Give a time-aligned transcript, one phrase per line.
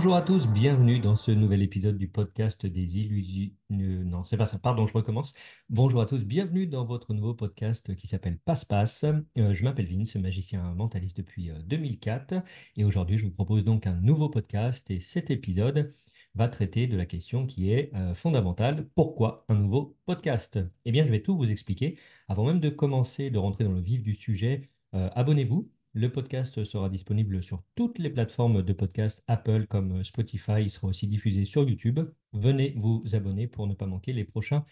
[0.00, 3.50] Bonjour à tous, bienvenue dans ce nouvel épisode du podcast des illusions.
[3.72, 5.34] euh, Non, c'est pas ça, pardon, je recommence.
[5.68, 9.04] Bonjour à tous, bienvenue dans votre nouveau podcast qui s'appelle Passe-Passe.
[9.36, 12.36] Euh, je m'appelle Vince, magicien mentaliste depuis euh, 2004.
[12.76, 14.90] Et aujourd'hui, je vous propose donc un nouveau podcast.
[14.90, 15.92] Et cet épisode
[16.34, 18.88] va traiter de la question qui est euh, fondamentale.
[18.94, 20.58] Pourquoi un nouveau podcast?
[20.86, 21.98] Eh bien, je vais tout vous expliquer.
[22.26, 25.70] Avant même de commencer, de rentrer dans le vif du sujet, euh, abonnez-vous.
[25.92, 30.60] Le podcast sera disponible sur toutes les plateformes de podcast Apple comme Spotify.
[30.60, 31.98] Il sera aussi diffusé sur YouTube.
[32.32, 34.64] Venez vous abonner pour ne pas manquer les prochains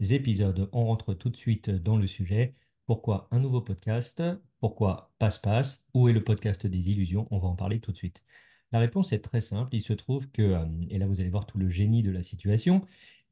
[0.00, 0.70] épisodes.
[0.72, 2.54] On rentre tout de suite dans le sujet.
[2.86, 4.22] Pourquoi un nouveau podcast?
[4.60, 5.84] Pourquoi Passe-Passe?
[5.92, 7.28] Où est le podcast des illusions?
[7.30, 8.24] On va en parler tout de suite.
[8.72, 9.74] La réponse est très simple.
[9.74, 12.22] Il se trouve que, euh, et là vous allez voir tout le génie de la
[12.22, 12.80] situation,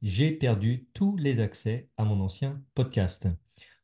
[0.03, 3.27] j'ai perdu tous les accès à mon ancien podcast.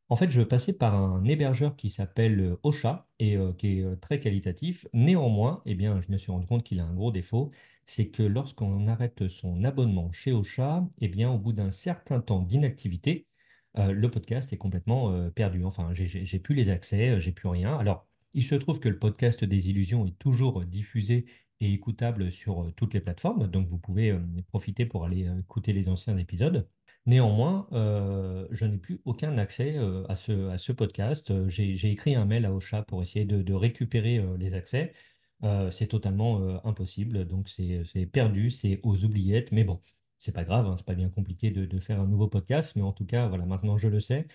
[0.09, 3.83] En fait, je passais par un hébergeur qui s'appelle euh, Ocha et euh, qui est
[3.83, 4.88] euh, très qualitatif.
[4.94, 7.52] Néanmoins, eh bien, je me suis rendu compte qu'il a un gros défaut,
[7.86, 12.41] c'est que lorsqu'on arrête son abonnement chez Ocha, eh bien, au bout d'un certain temps
[12.41, 13.28] d'inactivité,
[13.75, 15.63] le podcast est complètement perdu.
[15.63, 17.78] Enfin, j'ai plus les accès, j'ai plus rien.
[17.78, 21.28] Alors, il se trouve que le podcast des illusions est toujours diffusé
[21.59, 26.17] et écoutable sur toutes les plateformes, donc vous pouvez profiter pour aller écouter les anciens
[26.17, 26.67] épisodes.
[27.08, 31.31] Néanmoins, euh, je n'ai plus aucun accès euh, à ce, podcast.
[31.31, 34.94] Euh, J'ai, écrit un mail à Ocha pour essayer de, récupérer les accès.
[35.72, 39.52] C'est totalement impossible, donc c'est perdu, c'est aux oubliettes.
[39.52, 39.80] Mais bon,
[40.17, 42.91] c'est pas grave, hein, c'est pas bien compliqué de, faire un nouveau podcast, mais en
[42.91, 44.28] tout cas, voilà, maintenant je le sais.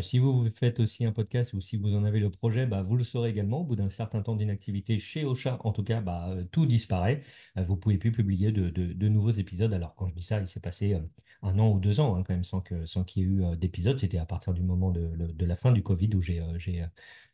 [0.00, 2.96] Si vous faites aussi un podcast ou si vous en avez le projet, bah, vous
[2.96, 3.60] le saurez également.
[3.60, 7.20] Au bout d'un certain temps d'inactivité chez Ocha, en tout cas, bah, tout disparaît.
[7.56, 9.72] Vous pouvez plus publier de, de- nouveaux épisodes.
[9.72, 10.96] Alors quand je dis ça, il s'est passé
[11.42, 13.44] un an ou deux ans hein, quand même sans que, sans qu'il y ait eu
[13.44, 13.98] euh, d'épisodes.
[13.98, 16.86] C'était à partir du moment de, la fin du Covid où j'ai euh,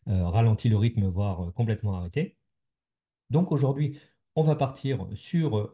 [0.09, 2.37] euh, ralenti le rythme, voire complètement arrêté.
[3.31, 3.99] Donc aujourd'hui,
[4.37, 5.71] on va partir sur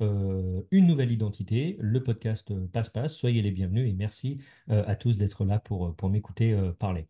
[0.71, 3.17] une nouvelle identité, le podcast Passe-Passe.
[3.17, 4.39] Soyez les bienvenus et merci
[4.69, 7.09] à tous d'être là pour, m'écouter parler.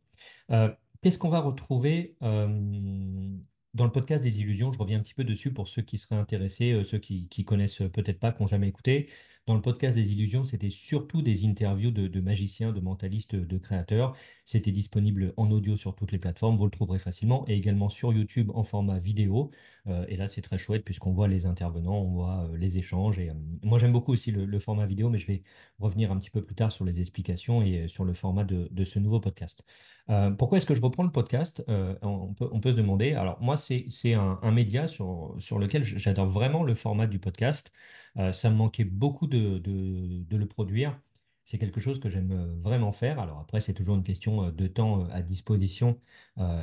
[0.48, 4.72] Qu'est-ce qu'on va retrouver dans le podcast des illusions?
[4.72, 7.82] Je reviens un petit peu dessus pour ceux qui seraient intéressés, ceux qui, qui connaissent
[7.92, 9.08] peut-être pas, qui n'ont jamais écouté.
[9.46, 14.14] Dans le podcast des illusions, c'était surtout des interviews de, magiciens, de mentalistes, de créateurs.
[14.44, 18.12] C'était disponible en audio sur toutes les plateformes, vous le trouverez facilement, et également sur
[18.12, 19.50] YouTube en format vidéo.
[19.86, 23.18] Euh, et là, c'est très chouette puisqu'on voit les intervenants, on voit euh, les échanges.
[23.18, 25.42] Et, euh, moi, j'aime beaucoup aussi le, format vidéo, mais je vais
[25.78, 28.98] revenir un petit peu plus tard sur les explications et sur le format de, ce
[28.98, 29.64] nouveau podcast.
[30.38, 31.62] Pourquoi est-ce que je reprends le podcast?
[32.02, 33.14] On peut, se demander.
[33.14, 37.72] Alors, moi, c'est, un, média sur lequel j'adore vraiment le format du podcast.
[38.18, 39.62] Euh, ça me manquait beaucoup de,
[40.30, 40.98] le produire.
[41.44, 43.18] C'est quelque chose que j'aime euh, vraiment faire.
[43.18, 46.00] Alors après, c'est toujours une question euh, de temps à disposition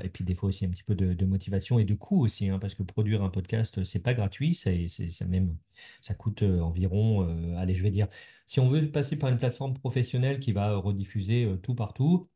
[0.03, 2.57] et puis des fois aussi un petit peu de, motivation et de coût aussi, hein,
[2.57, 5.55] parce que produire un podcast, c'est pas gratuit, c'est, ça même,
[6.01, 7.21] ça coûte environ,
[7.57, 8.07] allez, je vais dire,
[8.47, 12.27] si on veut passer par une plateforme professionnelle qui va rediffuser tout partout,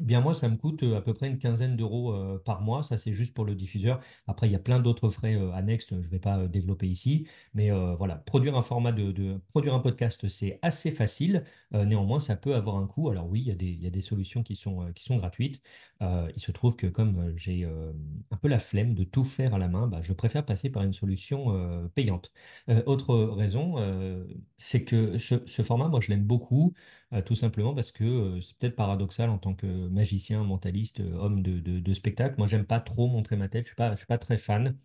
[0.00, 2.60] eh bien moi, ça me coûte euh, à peu près une quinzaine d'euros euh, par
[2.60, 2.82] mois.
[2.82, 4.00] Ça, c'est juste pour le diffuseur.
[4.26, 5.88] Après, il y a plein d'autres frais euh, annexes.
[5.90, 7.26] Je ne vais pas développer ici.
[7.54, 11.44] Mais voilà, produire un format de- produire un podcast, c'est assez facile.
[11.74, 13.10] Euh, néanmoins, ça peut avoir un coût.
[13.10, 13.46] Alors oui, il
[13.82, 15.60] y a des, solutions qui sont, euh, gratuites.
[16.02, 17.64] Euh, il se trouve que comme j'ai
[18.30, 20.82] un peu la flemme de tout faire à la main, bah, je préfère passer par
[20.82, 22.32] une solution payante.
[22.86, 23.76] Autre raison,
[24.56, 26.74] c'est que ce, format, moi, je l'aime beaucoup.
[27.24, 32.36] Tout simplement parce que c'est peut-être paradoxal en tant que magicien, mentaliste, homme de spectacle.
[32.38, 33.64] Moi, j'aime pas trop montrer ma tête.
[33.64, 34.76] Je suis pas, je suis pas très fan.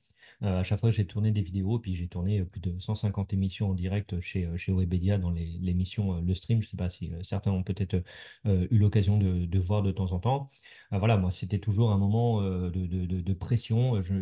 [0.42, 3.34] Euh, à chaque fois j'ai tourné des vidéos, puis j'ai tourné euh, plus de 150
[3.34, 6.62] émissions en direct chez, euh, chez Webedia dans l'émission Le Stream.
[6.62, 8.04] Je sais pas si certains ont peut-être
[8.46, 10.50] eu l'occasion de, voir de temps en temps.
[10.92, 14.02] Voilà, moi, c'était toujours un moment de, de- de- pression.
[14.02, 14.16] Je,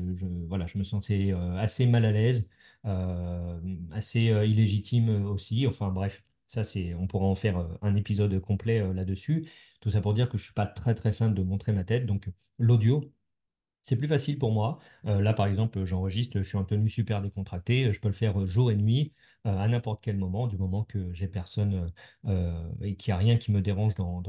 [0.48, 2.48] voilà, je me sentais assez mal à l'aise,
[3.92, 5.68] assez illégitime aussi.
[5.68, 6.24] Enfin, bref.
[6.48, 6.64] Ça,
[7.00, 9.48] on pourra en faire un épisode complet là-dessus.
[9.80, 12.06] Tout ça pour dire que je suis pas très très fan de montrer ma tête.
[12.06, 13.10] Donc l'audio,
[13.82, 14.80] c'est plus facile pour moi.
[15.06, 17.92] Euh, là, par exemple, j'enregistre, je suis en tenue super décontractée.
[17.92, 19.14] Je peux le faire euh, jour et nuit,
[19.46, 21.92] euh, à n'importe quel moment, du moment que j'ai personne
[22.82, 24.22] et qu'il n'y a rien qui me dérange dans,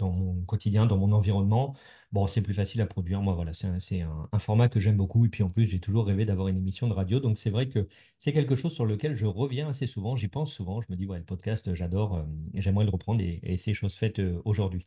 [0.00, 1.74] mon quotidien, dans mon environnement.
[2.12, 3.22] Bon, c'est plus facile à produire.
[3.22, 5.24] Moi, voilà, c'est un, format que j'aime beaucoup.
[5.24, 7.20] Et puis en plus, j'ai toujours rêvé d'avoir une émission de radio.
[7.20, 7.88] Donc c'est vrai que
[8.18, 10.16] c'est quelque chose sur lequel je reviens assez souvent.
[10.16, 10.80] J'y pense souvent.
[10.80, 12.24] Je me dis, ouais, le podcast, j'adore.
[12.54, 14.86] j'aimerais le reprendre et, et c'est chose faite aujourd'hui.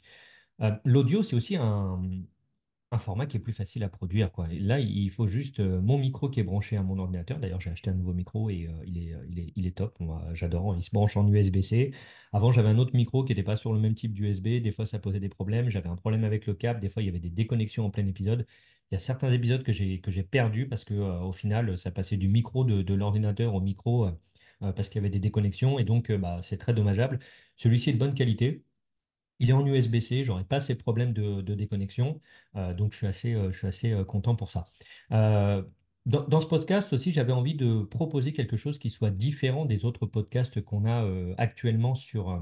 [0.86, 2.02] L'audio, c'est aussi un
[2.92, 4.48] un format qui est plus facile à produire, quoi.
[4.50, 7.38] Là, il faut juste euh, mon micro qui est branché à mon ordinateur.
[7.40, 10.00] D'ailleurs, j'ai acheté un nouveau micro et euh, il est, euh, il est, top.
[10.34, 10.76] J'adore.
[10.78, 11.92] Il se branche en USB-C.
[12.32, 14.62] Avant, j'avais un autre micro qui n'était pas sur le même type d'USB.
[14.62, 15.70] Des fois, ça posait des problèmes.
[15.70, 16.80] J'avais un problème avec le câble.
[16.80, 18.46] Des fois, il y avait des déconnexions en plein épisode.
[18.92, 22.30] Il y a certains épisodes que j'ai perdus parce que au final, ça passait du
[22.30, 24.08] micro de, de l'ordinateur au micro
[24.60, 25.78] parce qu'il y avait des déconnexions.
[25.78, 27.20] Et donc, bah, c'est très dommageable.
[27.58, 28.64] Celui-ci est de bonne qualité.
[29.40, 32.22] Il est en USB-C, j'aurais pas ces problèmes de, déconnexion,
[32.56, 33.52] euh, donc je suis assez, euh,
[34.02, 34.68] euh, content pour ça.
[36.06, 40.06] Dans, ce podcast aussi, j'avais envie de proposer quelque chose qui soit différent des autres
[40.06, 41.06] podcasts qu'on a
[41.38, 42.42] actuellement sur,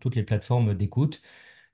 [0.00, 1.20] toutes les plateformes d'écoute.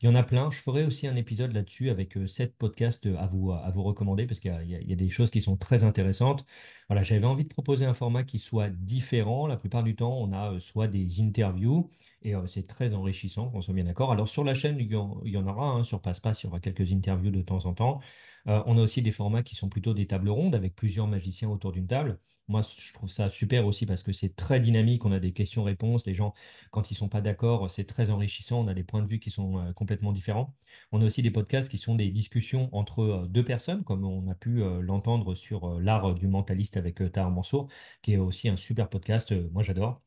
[0.00, 0.50] Il y en a plein.
[0.50, 3.52] Je ferai aussi un épisode là-dessus avec sept podcasts à vous,
[3.82, 6.46] recommander parce qu'il y y a- des choses qui sont très intéressantes.
[6.88, 9.46] Voilà, j'avais envie de proposer un format qui soit différent.
[9.46, 11.90] La plupart du temps, on a soit des interviews
[12.24, 14.12] et euh, c'est très enrichissant, qu'on soit bien d'accord.
[14.12, 14.96] Alors sur la chaîne, il y
[15.36, 18.00] en, aura, hein, sur Passe-Passe, il y aura quelques interviews de temps en temps.
[18.48, 21.48] Euh, on a aussi des formats qui sont plutôt des tables rondes avec plusieurs magiciens
[21.48, 22.18] autour d'une table.
[22.48, 25.04] Moi, je trouve ça super aussi parce que c'est très dynamique.
[25.04, 26.06] On a des questions-réponses.
[26.06, 26.34] Les gens
[26.70, 28.60] quand ils sont pas d'accord, c'est très enrichissant.
[28.60, 30.54] On a des points de vue qui sont euh, complètement différents.
[30.90, 34.34] On a aussi des podcasts qui sont des discussions entre deux personnes, comme on a
[34.34, 37.68] pu l'entendre sur l'art du mentaliste avec Tahar Mansour,
[38.02, 39.32] qui est aussi un super podcast.
[39.52, 40.02] Moi, j'adore.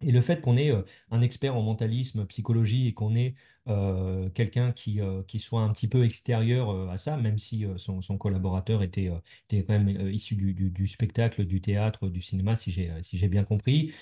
[0.00, 0.72] Et le fait qu'on ait
[1.10, 3.34] un expert en mentalisme, psychologie, et qu'on ait
[4.34, 9.10] quelqu'un qui, qui soit un petit peu extérieur à ça, même si son, collaborateur était,
[9.50, 13.92] était quand même issu du, spectacle, du théâtre, du cinéma, si j'ai, si bien compris,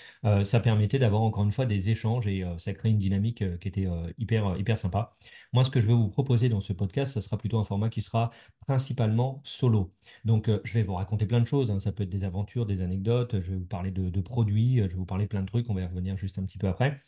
[0.44, 3.88] ça permettait d'avoir encore une fois des échanges et ça crée une dynamique qui était
[4.18, 5.16] hyper, hyper sympa.
[5.56, 7.88] Moi, ce que je veux vous proposer dans ce podcast, ça sera plutôt un format
[7.88, 8.30] qui sera
[8.66, 9.90] principalement solo.
[10.26, 11.70] Donc, euh, je vais vous raconter plein de choses.
[11.70, 11.78] hein.
[11.78, 13.40] Ça peut être des aventures, des anecdotes.
[13.40, 14.76] Je vais vous parler de, produits.
[14.76, 15.70] Je vais vous parler plein de trucs.
[15.70, 17.00] On va y revenir juste un petit peu après.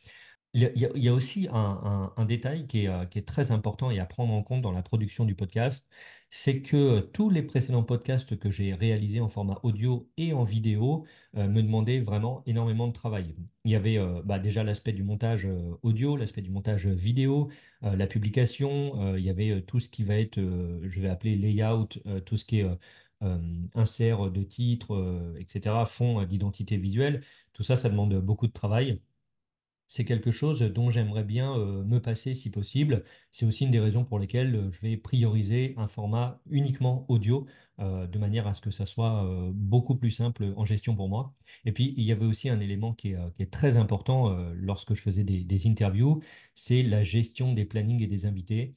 [0.54, 4.06] Il y a, aussi un, détail qui est, euh, qui est très important et à
[4.06, 5.86] prendre en compte dans la production du podcast,
[6.30, 10.44] c'est que euh, tous les précédents podcasts que j'ai réalisés en format audio et en
[10.44, 11.04] vidéo
[11.36, 13.36] euh, me demandaient vraiment énormément de travail.
[13.64, 15.46] Il y avait bah, déjà l'aspect du montage
[15.82, 17.50] audio, l'aspect du montage vidéo,
[17.82, 21.88] la publication, il y avait tout ce qui va être, je vais appeler layout,
[22.24, 22.66] tout ce qui est
[23.22, 23.38] euh,
[23.74, 27.22] insert de titres, etc., fond euh, d'identité visuelle.
[27.52, 29.00] Tout ça, ça demande beaucoup de travail.
[29.88, 33.04] C'est quelque chose dont j'aimerais bien euh, me passer si possible.
[33.32, 37.46] C'est aussi une des raisons pour lesquelles euh, je vais prioriser un format uniquement audio,
[37.80, 41.34] euh, de manière à ce que ça soit beaucoup plus simple en gestion pour moi.
[41.64, 45.24] Et puis, il y avait aussi un élément qui est, très important lorsque je faisais
[45.24, 46.20] des, interviews,
[46.54, 48.74] c'est la gestion des plannings et des invités.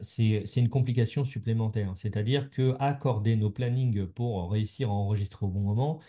[0.00, 5.60] C'est, une complication supplémentaire, c'est-à-dire que accorder nos plannings pour réussir à enregistrer au bon
[5.60, 6.00] moment,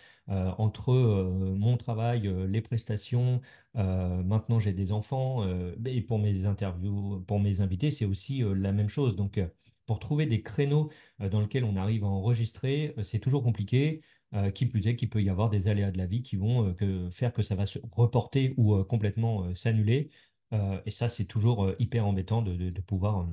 [0.57, 3.41] entre euh, mon travail, euh, les prestations,
[3.77, 8.43] euh, maintenant, j'ai des enfants euh, et pour mes interviews, pour mes invités, c'est aussi
[8.43, 9.15] euh, la même chose.
[9.15, 9.47] Donc, euh,
[9.85, 10.91] pour trouver des créneaux
[11.21, 14.01] euh, dans lesquels on arrive à enregistrer, euh, c'est toujours compliqué.
[14.33, 16.75] Euh, qui plus est, qu'il peut y avoir des aléas de la vie qui vont
[16.81, 20.09] euh, faire que ça va se reporter ou euh, complètement euh, s'annuler.
[20.53, 23.25] Euh, et ça, c'est toujours euh, hyper embêtant de, de- pouvoir, euh,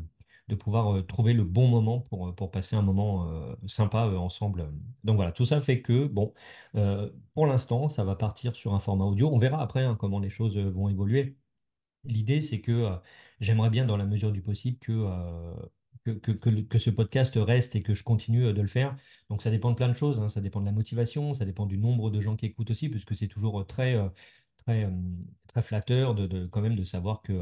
[0.49, 3.29] de pouvoir trouver le bon moment pour, pour passer un moment
[3.67, 4.71] sympa ensemble.
[5.05, 6.35] Donc voilà, tout ça fait que, bon,
[7.35, 9.31] pour l'instant, ça va partir sur un format audio.
[9.33, 11.37] On verra après hein, comment les choses vont évoluer.
[12.05, 12.91] L'idée, c'est que
[13.41, 14.93] j'aimerais bien, dans la mesure du possible, que,
[16.05, 18.95] que, que, que ce podcast reste et que je continue de le faire.
[19.31, 20.21] Donc, ça dépend de plein de choses.
[20.21, 20.29] hein.
[20.29, 23.17] Ça dépend de la motivation, ça dépend du nombre de gens qui écoutent aussi, puisque
[23.17, 23.97] c'est toujours très,
[24.67, 24.91] très,
[25.47, 27.33] très flatteur de, quand même de savoir que,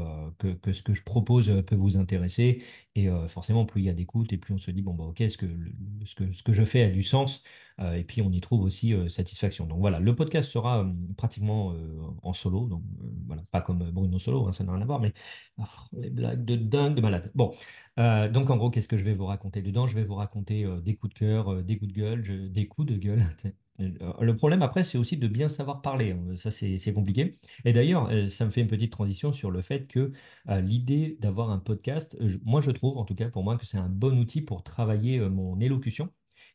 [0.55, 2.63] que, ce que je propose peut vous intéresser.
[2.95, 5.21] Et forcément, plus il y a d'écoute, et plus on se dit, bon, bah, ok,
[5.21, 5.71] est-ce que, le-
[6.05, 7.43] ce que ce que je fais a du sens?
[7.95, 9.65] Et puis, on y trouve aussi satisfaction.
[9.65, 11.73] Donc, voilà, le podcast sera pratiquement
[12.21, 12.67] en solo.
[12.67, 12.83] Donc,
[13.25, 15.11] voilà, pas comme Bruno Solo, hein, ça n'a rien à voir, mais
[15.57, 17.31] oh, les blagues de dingue, de malade.
[17.33, 17.51] Bon,
[17.97, 19.63] donc, en gros, qu'est-ce que je vais vous raconter?
[19.63, 19.87] Dedans?
[19.87, 22.97] Je vais vous raconter des coups de cœur, des coups de gueule, des coups de
[22.97, 23.23] gueule.
[23.79, 26.11] Le problème après, c'est aussi de bien savoir parler.
[26.11, 26.35] hein.
[26.35, 27.31] Ça, c'est compliqué.
[27.65, 30.11] Et d'ailleurs, ça me fait une petite transition sur le fait que
[30.47, 33.89] l'idée d'avoir un podcast, moi, je trouve, en tout cas pour moi, que c'est un
[33.89, 36.09] bon outil pour travailler euh, mon élocution.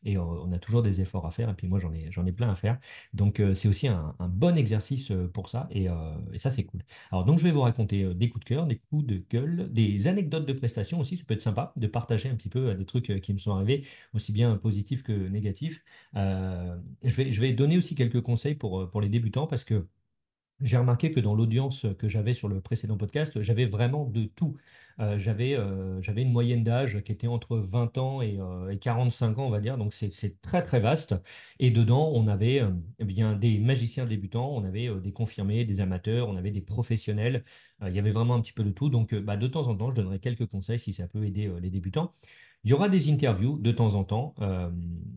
[0.05, 1.91] Et euh, on a toujours des efforts à faire, et puis moi j'en
[2.25, 2.79] ai, plein à faire.
[3.13, 5.87] Donc euh, c'est aussi un, bon exercice pour ça, et,
[6.35, 6.83] ça c'est cool.
[7.11, 10.07] Alors donc je vais vous raconter des coups de cœur, des coups de gueule, des
[10.07, 13.19] anecdotes de prestations aussi, ça peut être sympa de partager un petit peu des trucs
[13.21, 15.83] qui me sont arrivés, aussi bien positifs que négatifs.
[16.13, 19.85] Je vais, donner aussi quelques conseils pour les débutants, parce que
[20.61, 24.57] j'ai remarqué que dans l'audience que j'avais sur le précédent podcast, j'avais vraiment de tout.
[24.99, 28.77] Euh, j'avais euh, j'avais une moyenne d'âge qui était entre 20 ans et, euh, et
[28.79, 29.77] 45 ans, on va dire.
[29.77, 31.15] Donc c'est très très vaste.
[31.59, 35.63] Et dedans, on avait euh, eh bien des magiciens débutants, on avait euh, des confirmés,
[35.65, 37.43] des amateurs, on avait des professionnels.
[37.81, 38.89] Euh, il y avait vraiment un petit peu de tout.
[38.89, 41.47] Donc euh, bah, de temps en temps, je donnerai quelques conseils si ça peut aider
[41.47, 42.11] euh, les débutants.
[42.65, 44.69] Il y aura des interviews de temps en temps, euh,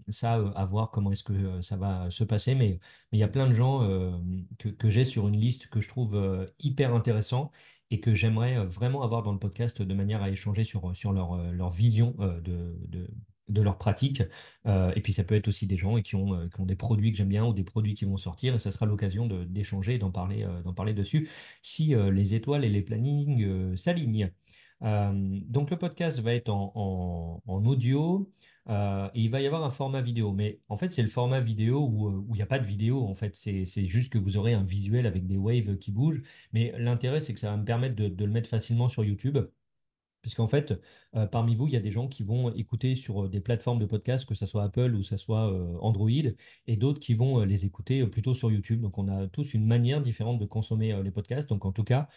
[0.08, 2.78] ça, euh, à voir comment est-ce que euh, ça va se passer, mais,
[3.11, 3.80] il y a plein de gens
[4.58, 7.50] que, j'ai sur une liste que je trouve hyper intéressant
[7.90, 11.37] et que j'aimerais vraiment avoir dans le podcast de manière à échanger sur, sur leur,
[11.52, 12.75] leur vision de,
[13.49, 14.22] de, leur pratique.
[14.64, 17.18] Et puis ça peut être aussi des gens qui ont, qui ont des produits que
[17.18, 20.11] j'aime bien ou des produits qui vont sortir, et ça sera l'occasion d'échanger et d'en
[20.11, 21.28] parler, d'en parler dessus
[21.61, 24.30] si les étoiles et les plannings s'alignent.
[24.85, 25.12] Euh,
[25.49, 28.29] donc le podcast va être en, audio
[28.69, 30.33] euh, et il va y avoir un format vidéo.
[30.33, 33.05] Mais en fait, c'est le format vidéo où euh, il n'y a pas de vidéo.
[33.05, 36.23] En fait, c'est juste que vous aurez un visuel avec des waves qui bougent.
[36.53, 39.39] Mais l'intérêt, c'est que ça va me permettre de, le mettre facilement sur YouTube.
[40.23, 40.81] Parce qu'en fait,
[41.33, 44.25] parmi vous, il y a des gens qui vont écouter sur des plateformes de podcast,
[44.25, 46.09] que ce soit Apple ou ce soit Android,
[46.69, 48.81] et d'autres qui vont les écouter plutôt sur YouTube.
[48.81, 51.49] Donc, on a tous une manière différente de consommer les podcasts.
[51.49, 52.09] Donc, en tout cas,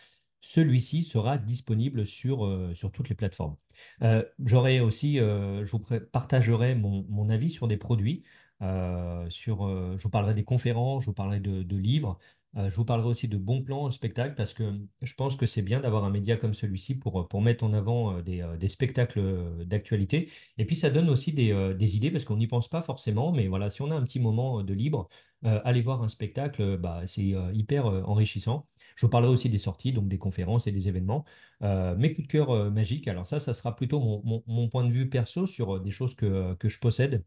[0.46, 3.56] celui-ci sera disponible sur, euh, toutes les plateformes.
[4.04, 8.24] Euh, j'aurai aussi, euh, je vous partagerai mon, avis sur des produits.
[8.62, 12.20] je vous parlerai des conférences, je vous parlerai de, de livres.
[12.58, 14.64] Je vous parlerai aussi de bons plans en spectacle parce que
[15.02, 18.70] je pense que c'est bien d'avoir un média comme celui-ci pour, mettre en avant des,
[18.70, 20.30] spectacles d'actualité.
[20.58, 23.70] Et puis ça donne aussi des, idées parce qu'on n'y pense pas forcément, mais voilà,
[23.70, 25.10] si on a un petit moment de libre,
[25.44, 28.68] aller voir un spectacle, bah, c'est hyper enrichissant.
[28.96, 31.26] Je vous parlerai aussi des sorties, donc des conférences et des événements.
[31.62, 34.92] Euh, mes coups de cœur euh, magiques, alors ça, ça sera plutôt mon, point de
[34.92, 37.24] vue perso sur euh, des choses que, je possède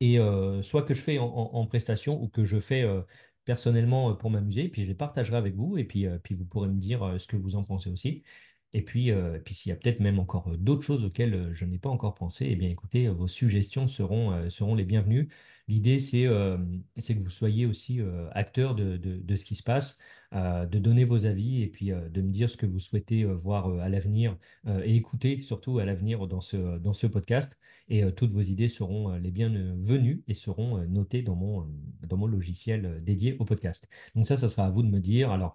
[0.00, 0.18] et
[0.62, 2.84] soit que je fais en, prestation ou que je fais
[3.44, 7.14] personnellement pour m'amuser, puis je les partagerai avec vous, et puis, vous pourrez me dire
[7.18, 8.24] ce que vous en pensez aussi.
[8.74, 11.52] Et puis, euh, puis s'il y a peut-être même encore euh, d'autres choses auxquelles euh,
[11.54, 15.28] je n'ai pas encore pensé, eh bien écoutez, vos suggestions seront, seront les bienvenues.
[15.68, 16.56] L'idée, c'est euh,
[16.96, 18.00] que vous soyez aussi
[18.32, 19.98] acteur de, de- de ce qui se passe,
[20.32, 23.88] de donner vos avis et puis de me dire ce que vous souhaitez voir à
[23.88, 24.36] l'avenir
[24.84, 29.14] et écouter surtout à l'avenir dans ce, dans ce podcast et toutes vos idées seront
[29.16, 31.68] les bienvenues et seront notées dans mon,
[32.02, 33.88] dans mon logiciel dédié au podcast.
[34.14, 35.30] Donc ça, ça sera à vous de me dire.
[35.30, 35.54] Alors,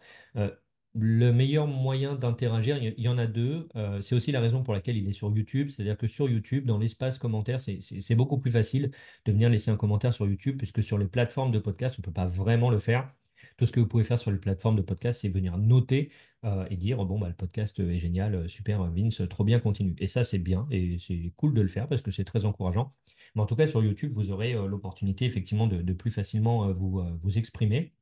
[1.00, 3.68] le meilleur moyen d'interagir, il y en a deux.
[3.76, 5.70] Euh, c'est aussi la raison pour laquelle il est sur YouTube.
[5.70, 8.92] C'est-à-dire que sur YouTube, dans l'espace commentaire, c'est beaucoup plus facile
[9.26, 12.06] de venir laisser un commentaire sur YouTube, puisque sur les plateformes de podcast, on ne
[12.06, 13.12] peut pas vraiment le faire.
[13.58, 16.12] Tout ce que vous pouvez faire sur les plateformes de podcast, c'est venir noter
[16.44, 19.96] euh, et dire bon bah le podcast est génial, euh, super Vince, trop bien, continue.
[20.00, 22.96] Et ça c'est bien et c'est cool de le faire parce que c'est très encourageant.
[23.36, 27.38] Mais en tout cas sur YouTube, vous aurez l'opportunité effectivement de, plus facilement vous, vous
[27.38, 27.94] exprimer.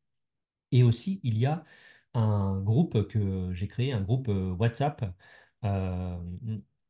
[0.72, 1.64] Et aussi, il y a
[2.16, 5.06] un groupe que j'ai créé, un groupe euh, WhatsApp.
[5.64, 6.18] Euh,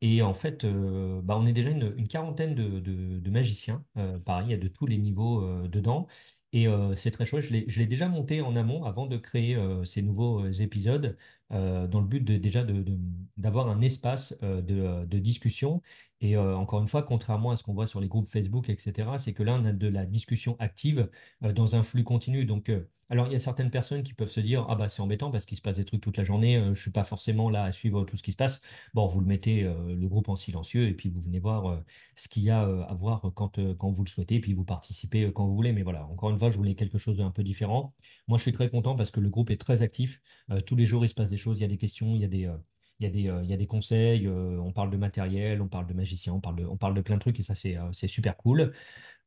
[0.01, 3.83] et en fait, euh, bah, on est déjà une, quarantaine de, magiciens.
[4.25, 6.07] Pareil, il de tous les niveaux dedans.
[6.53, 7.43] Et c'est très chouette.
[7.43, 11.17] Je l'ai, déjà monté en amont avant de créer ces nouveaux épisodes,
[11.51, 12.97] euh, dans le but de, déjà de, de-
[13.37, 15.81] d'avoir un espace euh, de, euh, de discussion.
[16.21, 19.33] Et encore une fois, contrairement à ce qu'on voit sur les groupes Facebook, etc., c'est
[19.33, 21.09] que là, on a de la discussion active
[21.41, 22.45] dans un flux continu.
[22.45, 22.71] Donc,
[23.09, 25.45] alors, il y a certaines personnes qui peuvent se dire, ah bah c'est embêtant parce
[25.45, 28.03] qu'il se passe des trucs toute la journée, je suis pas forcément là à suivre
[28.05, 28.61] tout ce qui se passe.
[28.95, 31.83] Bon, vous le mettez le groupe en silencieux et puis vous venez voir
[32.15, 35.45] ce qu'il y a à voir quand, quand vous le souhaitez, puis vous participez quand
[35.45, 35.73] vous voulez.
[35.73, 37.93] Mais voilà, encore une fois, je voulais quelque chose d'un peu différent.
[38.27, 40.19] Moi, je suis très content parce que le groupe est très actif.
[40.65, 42.25] Tous les jours, il se passe des choses, il y a des questions, il y
[42.25, 42.57] a des, euh,
[42.99, 45.61] il y a des, euh, il y a des conseils, euh, on parle de matériel,
[45.61, 47.55] on parle de magicien, on parle de, on parle de plein de trucs et ça,
[47.55, 48.73] c'est super cool.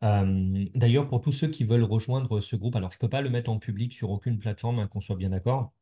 [0.03, 3.31] D'ailleurs, pour tous ceux qui veulent rejoindre ce groupe, alors je ne peux pas le
[3.31, 5.73] mettre en public sur aucune plateforme, hein, qu'on soit bien d'accord.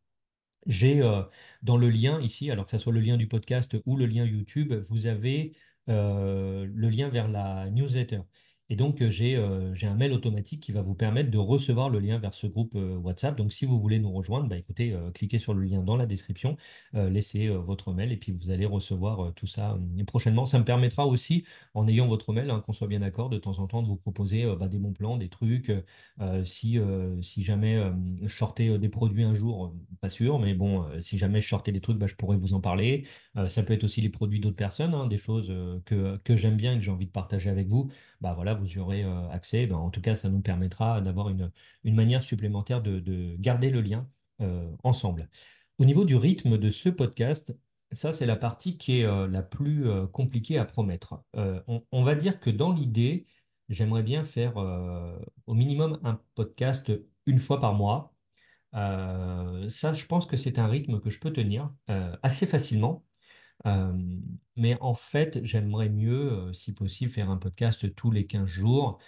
[0.67, 1.01] J'ai
[1.63, 4.25] dans le lien ici, alors que ce soit le lien du podcast ou le lien
[4.25, 5.55] YouTube, vous avez
[5.87, 8.21] le lien vers la newsletter.
[8.69, 11.89] Et donc, euh, j'ai euh, j'ai un mail automatique qui va vous permettre de recevoir
[11.89, 13.37] le lien vers ce groupe euh, WhatsApp.
[13.37, 16.57] Donc, si vous voulez nous rejoindre, bah, écoutez, cliquez sur le lien dans la description,
[16.93, 20.47] laissez votre mail et puis vous allez recevoir tout ça prochainement.
[20.47, 21.45] Ça me permettra aussi,
[21.75, 23.97] en ayant votre mail, hein, qu'on soit bien d'accord, de temps en temps de vous
[23.97, 25.73] proposer bah, des bons plans, des trucs.
[26.45, 26.79] Si,
[27.21, 27.83] si jamais
[28.23, 31.81] je sortais des produits un jour, pas sûr, mais bon, si jamais je sortais des
[31.81, 33.07] trucs, bah, je pourrais vous en parler.
[33.49, 35.53] Ça peut être aussi les produits d'autres personnes, hein, des choses
[35.85, 37.91] que, que j'aime bien et que j'ai envie de partager avec vous.
[38.21, 39.67] Bah voilà, vous aurez euh, accès.
[39.67, 41.51] Bah, en tout cas, ça nous permettra d'avoir une,
[41.85, 44.09] une manière supplémentaire de, de garder le lien
[44.41, 45.29] euh, ensemble.
[45.79, 47.55] Au niveau du rythme de ce podcast,
[47.93, 51.23] ça, c'est la partie qui est euh, la plus compliquée à promettre.
[51.35, 53.27] On, on va dire que dans l'idée,
[53.69, 54.57] j'aimerais bien faire
[55.47, 56.93] au minimum un podcast
[57.27, 58.13] une fois par mois.
[58.73, 61.73] Ça, je pense que c'est un rythme que je peux tenir
[62.23, 63.06] assez facilement.
[64.57, 68.99] Mais en fait, j'aimerais mieux, si possible, faire un podcast tous les 15 jours.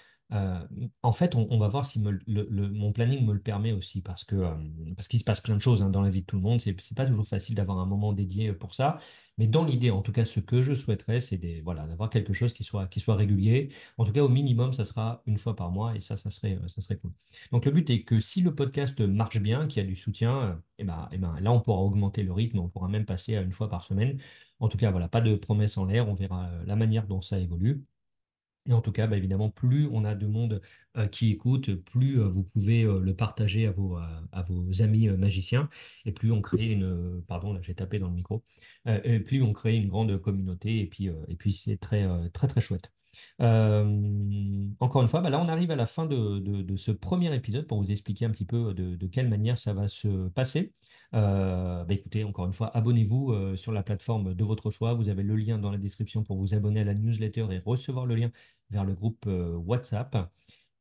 [1.02, 4.36] En fait, on, va voir si mon planning me le permet aussi, parce que
[4.94, 6.60] parce qu'il se passe plein de choses hein, dans la vie de tout le monde.
[6.60, 8.98] C'est pas toujours facile d'avoir un moment dédié pour ça.
[9.38, 12.52] Mais dans l'idée, en tout cas, ce que je souhaiterais, c'est voilà, d'avoir quelque chose
[12.52, 13.70] qui soit, qui soit régulier.
[13.96, 16.58] En tout cas, au minimum, ça sera une fois par mois, et ça, ça serait,
[16.66, 17.12] ça serait cool.
[17.52, 20.60] Donc le but est que si le podcast marche bien, qu'il y a du soutien,
[20.78, 23.40] et ben, et ben, là, on pourra augmenter le rythme, on pourra même passer à
[23.42, 24.18] une fois par semaine.
[24.60, 27.22] En tout cas, voilà, pas de promesses en l'air, on verra euh, la manière dont
[27.22, 27.84] ça évolue.
[28.66, 30.62] Et en tout cas, bah, évidemment, plus on a de monde
[30.96, 33.98] euh, qui écoute, plus euh, vous pouvez le partager à vos,
[34.82, 35.70] amis magiciens,
[36.04, 37.22] et plus on crée une...
[37.28, 38.44] pardon, là j'ai tapé dans le micro.
[38.86, 42.60] Et plus on crée une grande communauté, et puis, et puis c'est très, très, très
[42.60, 42.92] chouette.
[43.40, 47.66] Euh, encore une fois, bah, là on arrive à la fin de, ce premier épisode
[47.66, 50.72] pour vous expliquer un petit peu de, de quelle manière ça va se passer.
[51.14, 54.94] Euh, bah, écoutez, encore une fois, abonnez-vous euh, sur la plateforme de votre choix.
[54.94, 58.06] Vous avez le lien dans la description pour vous abonner à la newsletter et recevoir
[58.06, 58.30] le lien
[58.70, 60.30] vers le groupe euh, WhatsApp.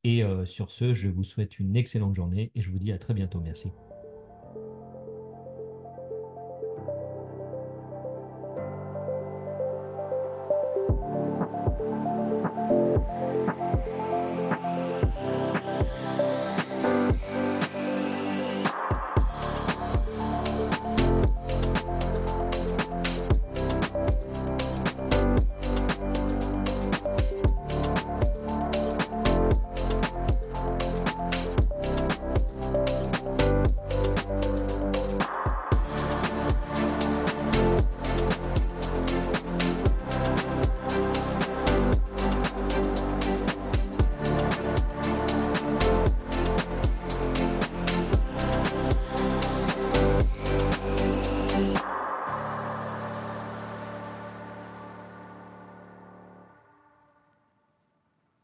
[0.04, 2.98] Et euh, sur ce, je vous souhaite une excellente journée et je vous dis à
[2.98, 3.40] très bientôt.
[3.40, 3.72] Merci.